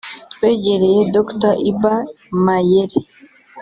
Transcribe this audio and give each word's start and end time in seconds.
twegereye 0.33 0.99
Dr 1.15 1.53
Iba 1.71 1.95
Mayere 2.45 2.97